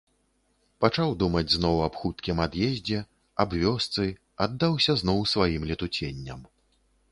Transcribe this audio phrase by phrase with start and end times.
[0.85, 3.03] Пачаў думаць зноў аб хуткім ад'ездзе,
[3.45, 4.09] аб вёсцы,
[4.49, 6.39] аддаўся зноў сваім летуценням.